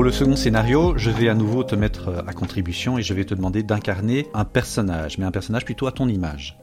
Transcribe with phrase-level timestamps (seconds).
[0.00, 3.12] Pour le second scénario, je vais à nouveau te mettre euh, à contribution et je
[3.12, 6.58] vais te demander d'incarner un personnage, mais un personnage plutôt à ton image.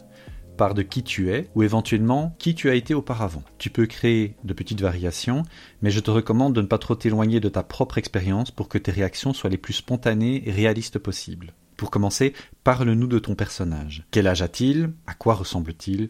[0.58, 3.44] Par de qui tu es ou éventuellement qui tu as été auparavant.
[3.60, 5.44] Tu peux créer de petites variations,
[5.84, 8.80] mais je te recommande de ne pas trop t'éloigner de ta propre expérience pour que
[8.80, 11.54] tes réactions soient les plus spontanées et réalistes possibles.
[11.78, 14.08] Pour commencer, parle-nous de ton personnage.
[14.10, 14.94] Quel âge a-t-il?
[15.06, 16.10] À quoi ressemble-t-il?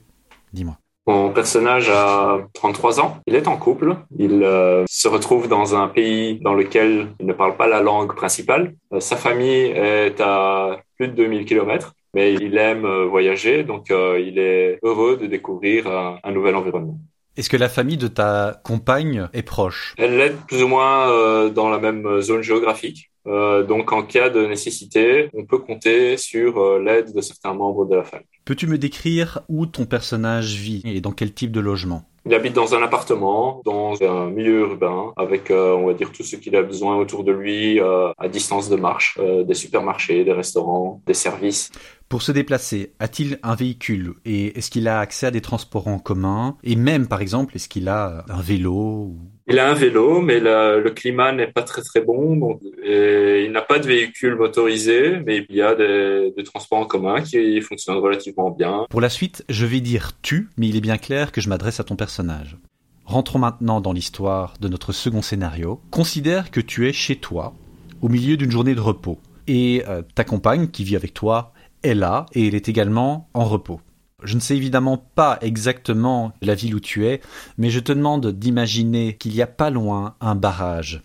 [0.53, 0.77] Dis-moi.
[1.07, 3.19] Mon personnage a 33 ans.
[3.27, 3.95] Il est en couple.
[4.19, 8.13] Il euh, se retrouve dans un pays dans lequel il ne parle pas la langue
[8.13, 8.75] principale.
[8.91, 13.87] Euh, sa famille est à plus de 2000 km, mais il aime euh, voyager, donc
[13.89, 16.97] il est heureux de découvrir un nouvel environnement.
[17.37, 19.95] Est-ce que la famille de ta compagne est proche?
[19.97, 23.11] Elle est plus ou moins dans la même zone géographique.
[23.27, 27.85] Euh, donc, en cas de nécessité, on peut compter sur euh, l'aide de certains membres
[27.85, 28.25] de la famille.
[28.45, 32.03] Peux-tu me décrire où ton personnage vit et dans quel type de logement?
[32.25, 36.23] Il habite dans un appartement, dans un milieu urbain, avec, euh, on va dire, tout
[36.23, 41.01] ce qu'il a besoin autour de lui, à distance de marche, des supermarchés, des restaurants,
[41.05, 41.71] des services.
[42.09, 45.99] Pour se déplacer, a-t-il un véhicule et est-ce qu'il a accès à des transports en
[45.99, 49.13] commun Et même, par exemple, est-ce qu'il a un vélo
[49.47, 53.61] Il a un vélo, mais le climat n'est pas très très bon, donc il n'a
[53.61, 57.97] pas de véhicule motorisé, mais il y a des, des, transports en commun qui fonctionnent
[57.97, 58.85] relativement bien.
[58.89, 61.81] Pour la suite, je vais dire tu, mais il est bien clair que je m'adresse
[61.81, 62.57] à ton personnage.
[63.03, 65.81] Rentrons maintenant dans l'histoire de notre second scénario.
[65.91, 67.53] Considère que tu es chez toi,
[68.01, 71.93] au milieu d'une journée de repos, et euh, ta compagne qui vit avec toi est
[71.93, 73.81] là et elle est également en repos.
[74.23, 77.21] Je ne sais évidemment pas exactement la ville où tu es,
[77.57, 81.03] mais je te demande d'imaginer qu'il y a pas loin un barrage.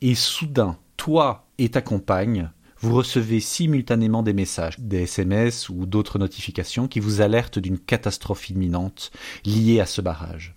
[0.00, 2.50] Et soudain, toi et ta compagne,
[2.80, 8.50] vous recevez simultanément des messages, des SMS ou d'autres notifications qui vous alertent d'une catastrophe
[8.50, 9.12] imminente
[9.44, 10.56] liée à ce barrage.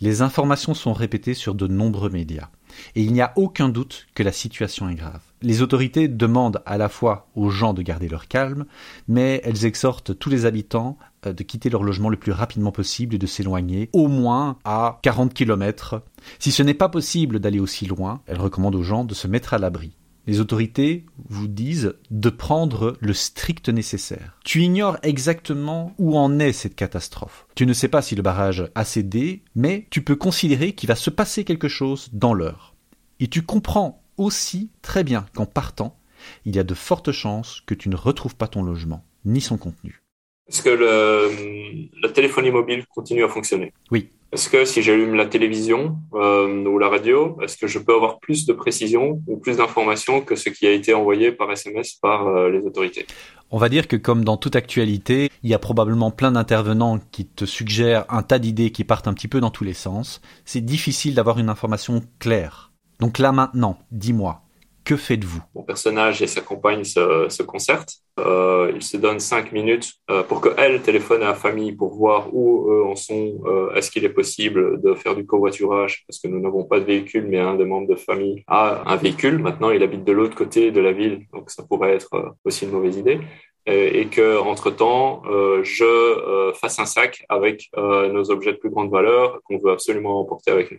[0.00, 2.50] Les informations sont répétées sur de nombreux médias.
[2.94, 5.20] Et il n'y a aucun doute que la situation est grave.
[5.42, 8.66] Les autorités demandent à la fois aux gens de garder leur calme,
[9.06, 13.14] mais elles exhortent tous les habitants euh, de quitter leur logement le plus rapidement possible
[13.14, 16.02] et de s'éloigner au moins à 40 km.
[16.38, 19.54] Si ce n'est pas possible d'aller aussi loin, elles recommandent aux gens de se mettre
[19.54, 19.96] à l'abri.
[20.26, 24.38] Les autorités vous disent de prendre le strict nécessaire.
[24.44, 27.46] Tu ignores exactement où en est cette catastrophe.
[27.54, 30.96] Tu ne sais pas si le barrage a cédé, mais tu peux considérer qu'il va
[30.96, 32.74] se passer quelque chose dans l'heure.
[33.20, 35.96] Et tu comprends aussi très bien qu'en partant,
[36.44, 39.58] il y a de fortes chances que tu ne retrouves pas ton logement, ni son
[39.58, 40.02] contenu.
[40.48, 43.72] Est-ce que le, la téléphonie mobile continue à fonctionner?
[43.90, 44.10] Oui.
[44.32, 48.18] Est-ce que si j'allume la télévision euh, ou la radio, est-ce que je peux avoir
[48.18, 52.26] plus de précision ou plus d'informations que ce qui a été envoyé par SMS par
[52.26, 53.06] euh, les autorités?
[53.50, 57.24] On va dire que comme dans toute actualité, il y a probablement plein d'intervenants qui
[57.24, 60.20] te suggèrent un tas d'idées qui partent un petit peu dans tous les sens.
[60.44, 62.72] C'est difficile d'avoir une information claire.
[62.98, 64.42] Donc là maintenant, dis-moi,
[64.86, 65.42] que faites-vous?
[65.54, 67.96] Mon personnage et sa compagne se, se concertent.
[68.20, 71.94] Euh, ils se donnent cinq minutes euh, pour que elle téléphone à la famille pour
[71.94, 73.40] voir où eux en sont.
[73.44, 76.84] Euh, Est-ce qu'il est possible de faire du covoiturage Parce que nous n'avons pas de
[76.84, 79.38] véhicule, mais un des membres de famille a un véhicule.
[79.38, 82.70] Maintenant, il habite de l'autre côté de la ville, donc ça pourrait être aussi une
[82.70, 83.20] mauvaise idée.
[83.68, 88.70] Et, que entre temps, euh, je euh, fasse un sac avec nos objets de plus
[88.70, 90.78] grande valeur qu'on veut absolument emporter avec nous.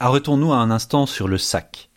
[0.00, 1.90] Arrêtons-nous un instant sur le sac.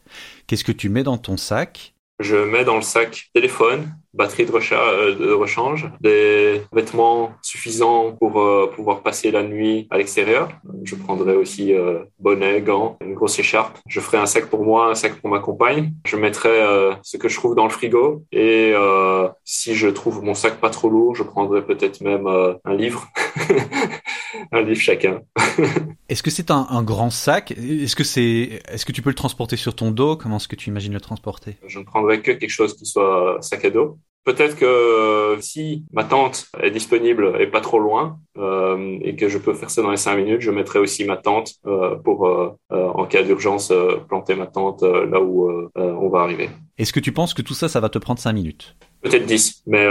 [0.48, 4.52] Qu'est-ce que tu mets dans ton sac Je mets dans le sac téléphone, batterie de,
[4.54, 10.50] rechange, de rechange des vêtements suffisants pour euh, pouvoir passer la nuit à l'extérieur.
[10.84, 13.78] Je prendrai aussi euh, bonnet, gants, une grosse écharpe.
[13.88, 15.92] Je ferai un sac pour moi, un sac pour ma compagne.
[16.06, 20.24] Je mettrai euh, ce que je trouve dans le frigo et euh, si je trouve
[20.24, 23.06] mon sac pas trop lourd, je prendrai peut-être même euh, un livre,
[24.52, 25.22] un livre chacun.
[26.10, 27.52] Est-ce que c'est un, un, grand sac?
[27.52, 30.16] Est-ce que c'est, est-ce que tu peux le transporter sur ton dos?
[30.16, 31.58] Comment est-ce que tu imagines le transporter?
[31.66, 34.00] Je ne prendrai que quelque chose qui soit sac à dos.
[34.28, 39.30] Peut-être que euh, si ma tente est disponible et pas trop loin euh, et que
[39.30, 42.28] je peux faire ça dans les cinq minutes, je mettrai aussi ma tente euh, pour,
[42.28, 43.72] euh, en cas d'urgence,
[44.10, 46.50] planter ma tente là où on va arriver.
[46.78, 48.76] Est-ce que tu penses que tout ça, ça va te prendre cinq minutes?
[49.02, 49.88] Peut-être dix, mais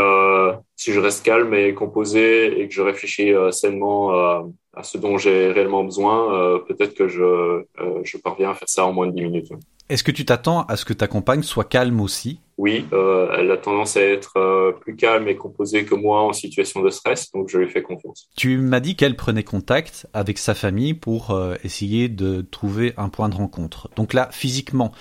[0.87, 5.51] si je reste calme et composé et que je réfléchis sainement à ce dont j'ai
[5.51, 7.65] réellement besoin, peut-être que je,
[8.05, 9.51] je parviens à faire ça en moins de dix minutes.
[9.89, 12.41] Est-ce que tu t'attends à ce que ta compagne soit calme aussi?
[12.59, 16.33] Oui, euh, elle a tendance à être euh, plus calme et composée que moi en
[16.33, 18.29] situation de stress, donc je lui fais confiance.
[18.37, 23.11] Tu m'as dit qu'elle prenait contact avec sa famille pour euh, essayer de trouver un
[23.11, 23.91] point de rencontre.
[23.95, 24.93] Donc là, physiquement,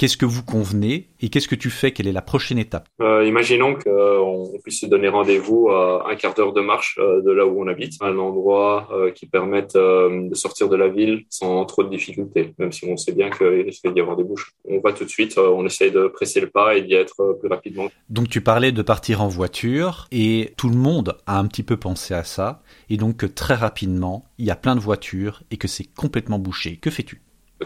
[0.00, 2.88] Qu'est-ce que vous convenez et qu'est-ce que tu fais Quelle est la prochaine étape?
[3.02, 7.30] Euh, Imaginons qu'on puisse se donner rendez-vous à un quart d'heure de marche euh, de
[7.30, 11.66] là où on habite, un endroit euh, qui permette de sortir de la ville sans
[11.66, 14.52] trop de difficultés, même si on sait bien qu'il risque d'y avoir des bouches.
[14.66, 17.50] On va tout de suite, on essaye de presser le pas et d'y être plus
[17.50, 17.90] rapidement.
[18.08, 21.76] Donc tu parlais de partir en voiture et tout le monde a un petit peu
[21.76, 25.58] pensé à ça et donc que très rapidement il y a plein de voitures et
[25.58, 26.78] que c'est complètement bouché.
[26.78, 27.20] Que fais-tu?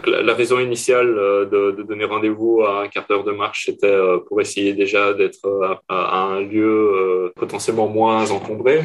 [0.07, 3.87] La, raison initiale euh, de, de donner rendez-vous à un quart d'heure de marche, c'était
[3.87, 8.83] euh, pour essayer déjà d'être euh, à, un lieu potentiellement moins encombré,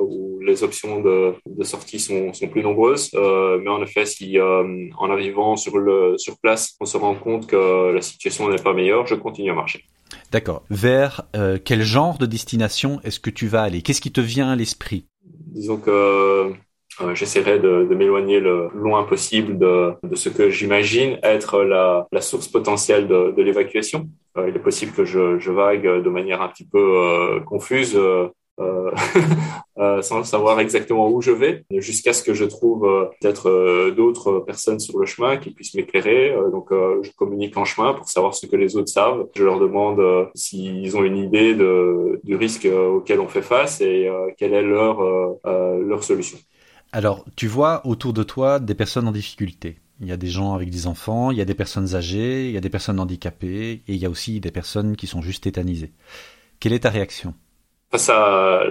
[0.00, 3.10] où les options de, de sortie sont, sont, plus nombreuses.
[3.14, 7.92] mais en effet, si en arrivant sur, le, sur place, on se rend compte que
[7.92, 9.84] la situation n'est pas meilleure, je continue à marcher.
[10.32, 10.62] D'accord.
[10.70, 11.22] Vers
[11.64, 13.82] quel genre de destination est-ce que tu vas aller?
[13.82, 15.04] Qu'est-ce qui te vient à l'esprit?
[15.52, 16.52] Disons que
[17.00, 22.06] euh, j'essaierai de, de m'éloigner le loin possible de, de ce que j'imagine être la,
[22.12, 24.08] la, source potentielle de, de l'évacuation.
[24.36, 27.98] Euh, il est possible que je, je, vague de manière un petit peu euh, confuse
[28.60, 28.90] euh,
[29.78, 34.40] euh, sans savoir exactement où je vais, jusqu'à ce que je trouve euh, peut-être d'autres
[34.40, 36.34] personnes sur le chemin qui puissent m'éclairer.
[36.52, 39.26] donc, je communique en chemin pour savoir ce que les autres savent.
[39.34, 44.10] Je leur demande s'ils ont une idée de, du risque auquel on fait face et
[44.36, 45.02] quelle est leur,
[45.44, 46.38] leur solution.
[46.92, 49.78] Alors, tu vois autour de toi des personnes en difficulté.
[50.00, 52.52] Il y a des gens avec des enfants, il y a des personnes âgées, il
[52.52, 55.44] y a des personnes handicapées, et il y a aussi des personnes qui sont juste
[55.44, 55.92] tétanisées.
[56.58, 57.34] Quelle est ta réaction?
[57.90, 58.62] Face à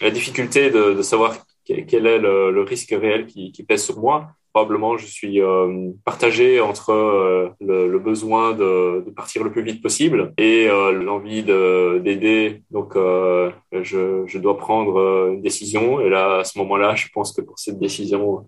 [0.00, 5.04] la difficulté de, savoir quel est le, risque réel qui, pèse sur moi, probablement je
[5.04, 10.92] suis euh, partagé entre euh, le, besoin de, partir le plus vite possible et euh,
[10.92, 12.62] l'envie d'aider.
[12.70, 17.58] Donc je, dois prendre une décision et là à ce moment-là, je pense que pour
[17.58, 18.46] cette décision,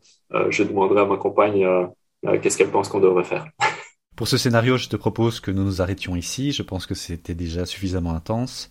[0.49, 1.67] je demanderai à ma compagne
[2.41, 3.47] qu'est-ce qu'elle pense qu'on devrait faire.
[4.17, 6.51] Pour ce scénario, je te propose que nous nous arrêtions ici.
[6.51, 8.69] Je pense que c'était déjà suffisamment intense.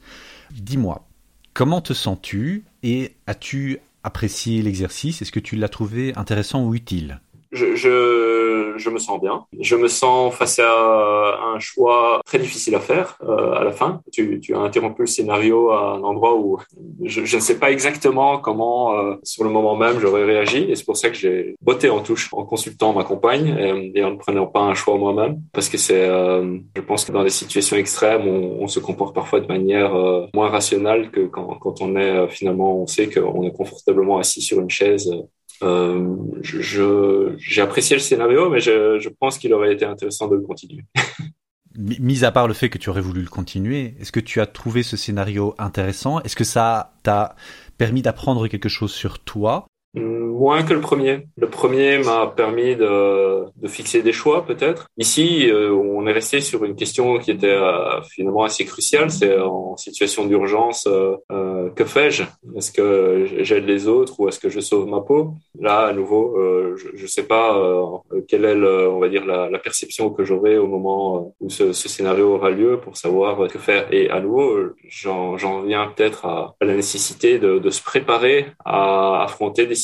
[0.51, 1.07] Dis-moi,
[1.53, 5.21] comment te sens-tu et as-tu apprécié l'exercice?
[5.21, 7.19] Est-ce que tu l'as trouvé intéressant ou utile?
[7.51, 9.45] Je, je, je, me sens bien.
[9.59, 14.01] Je me sens face à un choix très difficile à faire euh, à la fin.
[14.11, 16.57] Tu, tu, as interrompu le scénario à un endroit où
[17.03, 20.65] je, ne sais pas exactement comment, euh, sur le moment même, j'aurais réagi.
[20.69, 24.11] Et c'est pour ça que j'ai botté en touche en consultant ma compagne et, en
[24.11, 25.41] ne prenant pas un choix moi-même.
[25.53, 29.13] Parce que c'est, euh, je pense que dans des situations extrêmes, on, on se comporte
[29.13, 33.09] parfois de manière euh, moins rationnelle que quand, quand on est euh, finalement, on sait
[33.09, 35.11] qu'on est confortablement assis sur une chaise
[35.63, 40.35] euh, je, j'ai apprécié le scénario, mais je, je pense qu'il aurait été intéressant de
[40.35, 40.83] le continuer.
[41.77, 44.47] Mis à part le fait que tu aurais voulu le continuer, est-ce que tu as
[44.47, 46.21] trouvé ce scénario intéressant?
[46.21, 47.35] Est-ce que ça t'a
[47.77, 49.67] permis d'apprendre quelque chose sur toi?
[49.99, 51.27] Moins que le premier.
[51.35, 54.87] Le premier m'a permis de, de, fixer des choix, peut-être.
[54.97, 59.09] Ici, euh, on est resté sur une question qui était euh, finalement assez cruciale.
[59.09, 62.23] C'est en situation d'urgence, euh, que fais-je?
[62.55, 65.33] Est-ce que j'aide les autres ou est-ce que je sauve ma peau?
[65.59, 66.37] Là, à nouveau,
[66.75, 67.59] je ne sais pas
[68.27, 71.89] quelle est, le, on va dire, la, perception que j'aurai au moment où ce, ce,
[71.89, 73.91] scénario aura lieu pour savoir que faire.
[73.91, 74.55] Et à nouveau,
[74.87, 79.75] j'en viens peut-être à, à, la nécessité de, de se préparer à affronter des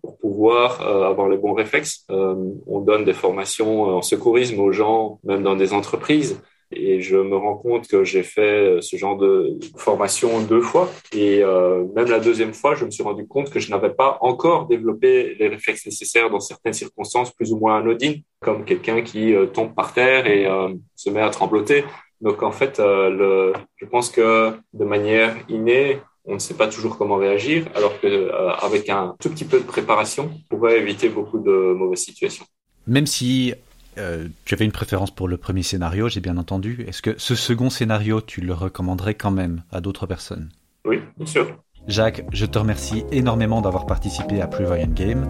[0.00, 2.04] pour pouvoir euh, avoir les bons réflexes.
[2.10, 2.34] Euh,
[2.66, 6.40] on donne des formations en secourisme aux gens, même dans des entreprises.
[6.72, 10.88] Et je me rends compte que j'ai fait ce genre de formation deux fois.
[11.12, 14.18] Et euh, même la deuxième fois, je me suis rendu compte que je n'avais pas
[14.20, 19.34] encore développé les réflexes nécessaires dans certaines circonstances plus ou moins anodines, comme quelqu'un qui
[19.52, 20.46] tombe par terre et
[20.94, 21.84] se met à trembloter.
[22.20, 25.98] Donc en fait, je pense que de manière innée,
[26.30, 29.64] on ne sait pas toujours comment réagir, alors qu'avec euh, un tout petit peu de
[29.64, 32.46] préparation, on pourrait éviter beaucoup de mauvaises situations.
[32.86, 33.52] Même si
[33.98, 37.34] euh, tu avais une préférence pour le premier scénario, j'ai bien entendu, est-ce que ce
[37.34, 40.50] second scénario, tu le recommanderais quand même à d'autres personnes?
[40.84, 41.56] Oui, bien sûr.
[41.88, 45.28] Jacques, je te remercie énormément d'avoir participé à Previous Game.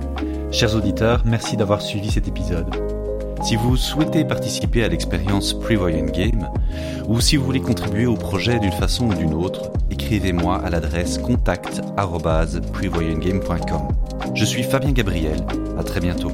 [0.53, 3.00] Chers auditeurs, merci d'avoir suivi cet épisode.
[3.43, 6.49] Si vous souhaitez participer à l'expérience Prevoyant Game,
[7.09, 11.19] ou si vous voulez contribuer au projet d'une façon ou d'une autre, écrivez-moi à l'adresse
[11.19, 13.89] contact.prevoyantgame.com.
[14.35, 15.45] Je suis Fabien Gabriel,
[15.79, 16.31] à très bientôt.